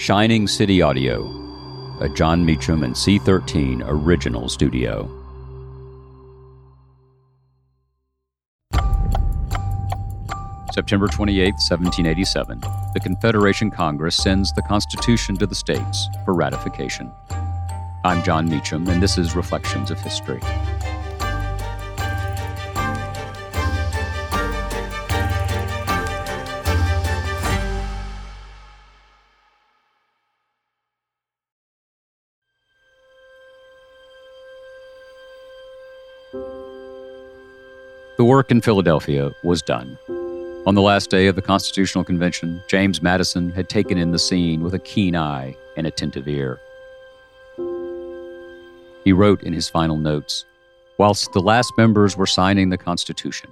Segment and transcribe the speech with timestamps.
[0.00, 1.26] Shining City Audio,
[2.00, 5.10] a Jon Meacham and C13 original studio.
[10.72, 12.60] September 28, 1787,
[12.94, 17.12] the Confederation Congress sends the Constitution to the states for ratification.
[18.02, 20.40] I'm Jon Meacham, and this is Reflections of History.
[36.32, 39.98] The work in Philadelphia was done.
[40.66, 44.62] On the last day of the Constitutional Convention, James Madison had taken in the scene
[44.62, 46.60] with a keen eye and attentive ear.
[49.02, 50.44] He wrote in his final notes
[50.98, 53.50] Whilst the last members were signing the Constitution,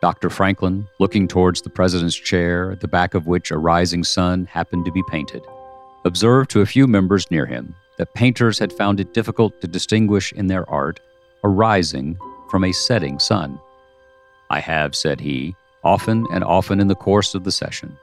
[0.00, 0.30] Dr.
[0.30, 4.84] Franklin, looking towards the president's chair, at the back of which a rising sun happened
[4.84, 5.42] to be painted,
[6.04, 10.32] observed to a few members near him that painters had found it difficult to distinguish
[10.32, 11.00] in their art
[11.44, 13.60] a rising from a setting sun.
[14.50, 17.96] I have, said he, often and often in the course of the session,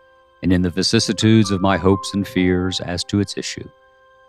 [0.43, 3.67] and in the vicissitudes of my hopes and fears as to its issue,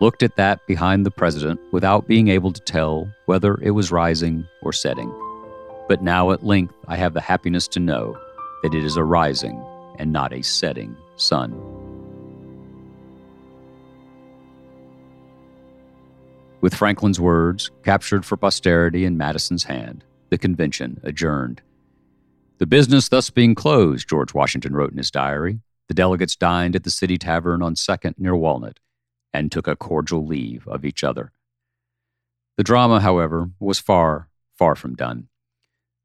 [0.01, 4.47] looked at that behind the president without being able to tell whether it was rising
[4.63, 5.13] or setting.
[5.89, 8.19] But now at length I have the happiness to know
[8.63, 9.63] that it is a rising
[9.99, 11.72] and not a setting sun.
[16.63, 21.61] With Franklin's words captured for posterity in Madison's hand, the convention adjourned.
[22.59, 26.85] The business thus being closed, George Washington wrote in his diary, the delegates dined at
[26.85, 28.79] the City Tavern on 2nd near Walnut
[29.33, 31.33] and took a cordial leave of each other.
[32.57, 35.27] The drama, however, was far, far from done.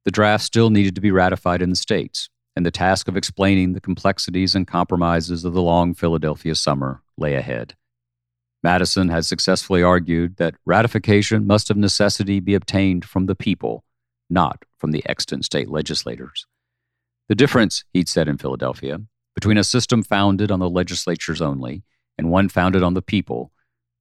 [0.05, 3.73] The draft still needed to be ratified in the states, and the task of explaining
[3.73, 7.75] the complexities and compromises of the long Philadelphia summer lay ahead.
[8.67, 13.85] Madison had successfully argued that ratification must of necessity be obtained from the people
[14.29, 16.45] not from the extant state legislators.
[17.29, 18.99] The difference, he'd said in Philadelphia,
[19.35, 21.85] between a system founded on the legislatures only
[22.17, 23.53] and one founded on the people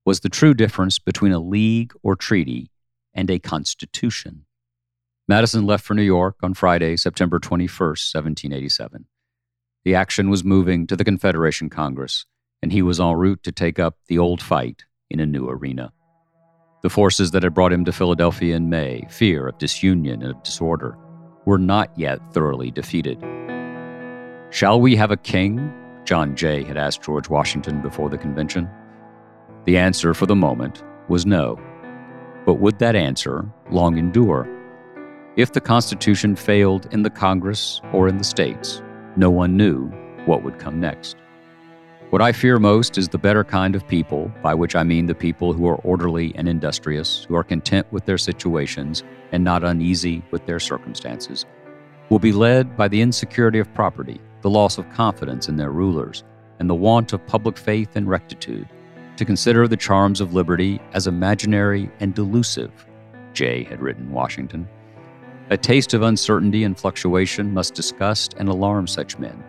[0.04, 2.72] was the true difference between a league or treaty
[3.14, 4.46] and a constitution.
[5.28, 9.06] Madison left for New York on Friday, September 21, 1787.
[9.84, 12.26] The action was moving to the Confederation Congress,
[12.66, 15.92] and he was en route to take up the old fight in a new arena.
[16.82, 20.42] The forces that had brought him to Philadelphia in May, fear of disunion and of
[20.42, 20.98] disorder,
[21.44, 23.24] were not yet thoroughly defeated.
[24.50, 25.72] Shall we have a king?
[26.04, 28.68] John Jay had asked George Washington before the convention.
[29.64, 31.60] The answer for the moment was no.
[32.46, 34.48] But would that answer long endure?
[35.36, 38.82] If the Constitution failed in the Congress or in the states,
[39.14, 39.86] no one knew
[40.24, 41.16] what would come next.
[42.10, 45.14] What I fear most is the better kind of people, by which I mean the
[45.14, 49.02] people who are orderly and industrious, who are content with their situations
[49.32, 51.46] and not uneasy with their circumstances,
[52.08, 56.22] will be led by the insecurity of property, the loss of confidence in their rulers,
[56.60, 58.68] and the want of public faith and rectitude,
[59.16, 62.86] to consider the charms of liberty as imaginary and delusive,
[63.32, 64.68] Jay had written Washington.
[65.50, 69.42] A taste of uncertainty and fluctuation must disgust and alarm such men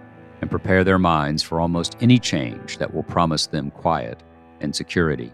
[0.47, 4.23] and prepare their minds for almost any change that will promise them quiet
[4.61, 5.33] and security.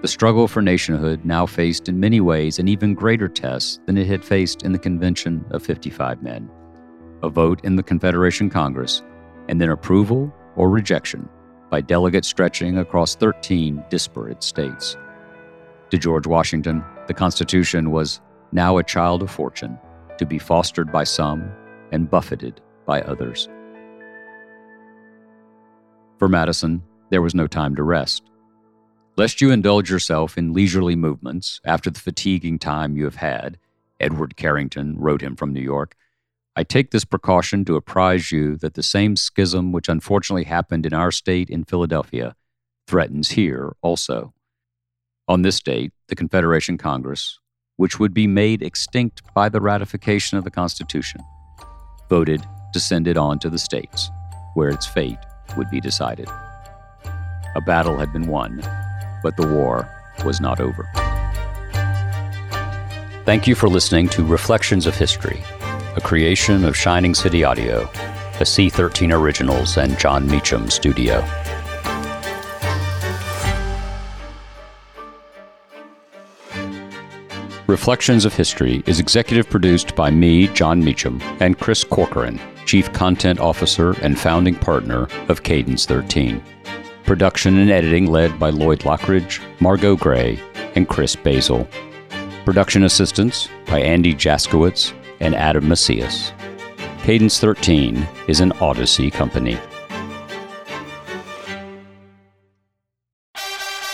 [0.00, 4.06] The struggle for nationhood now faced in many ways an even greater test than it
[4.06, 6.48] had faced in the convention of 55 men
[7.24, 9.02] a vote in the Confederation Congress,
[9.48, 11.26] and then approval or rejection
[11.70, 14.96] by delegates stretching across 13 disparate states.
[15.90, 18.20] To George Washington, the Constitution was
[18.52, 19.78] now a child of fortune,
[20.18, 21.50] to be fostered by some
[21.92, 23.48] and buffeted by others.
[26.18, 28.22] For Madison, there was no time to rest.
[29.16, 33.58] Lest you indulge yourself in leisurely movements after the fatiguing time you have had,
[34.00, 35.94] Edward Carrington wrote him from New York,
[36.56, 40.94] I take this precaution to apprise you that the same schism which unfortunately happened in
[40.94, 42.36] our state in Philadelphia
[42.86, 44.32] threatens here also.
[45.26, 47.38] On this date, the Confederation Congress,
[47.76, 51.20] which would be made extinct by the ratification of the Constitution,
[52.08, 54.10] voted to send it on to the states,
[54.54, 55.18] where its fate
[55.56, 56.28] would be decided.
[57.56, 58.62] A battle had been won,
[59.22, 59.88] but the war
[60.24, 60.88] was not over.
[63.24, 65.42] Thank you for listening to Reflections of History,
[65.96, 71.20] a creation of Shining City Audio, a C13 Originals and Jon Meacham studio.
[77.74, 83.40] Reflections of History is executive produced by me, Jon Meacham, and Chris Corcoran, Chief Content
[83.40, 86.40] Officer and founding partner of Cadence 13.
[87.02, 90.38] Production and editing led by Lloyd Lockridge, Margot Gray,
[90.76, 91.66] and Chris Basil.
[92.44, 96.30] Production assistance by Andy Jaskowitz and Adam Macias.
[97.02, 99.58] Cadence 13 is an Odyssey company.